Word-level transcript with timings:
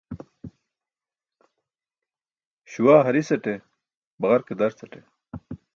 Śuwaa 2.71 3.05
hari̇saṭe, 3.05 3.53
baġarke 4.19 4.53
darcaṭe. 4.59 4.99